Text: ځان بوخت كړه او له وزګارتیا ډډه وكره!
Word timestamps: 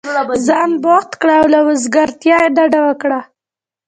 ځان 0.47 0.71
بوخت 0.83 1.11
كړه 1.21 1.35
او 1.41 1.45
له 1.53 1.59
وزګارتیا 1.67 2.37
ډډه 2.55 2.79
وكره! 2.87 3.19